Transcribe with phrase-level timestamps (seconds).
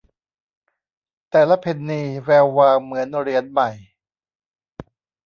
[1.31, 3.69] แต่ละเพนนีแวววาวเหมือนเหรียญใหม่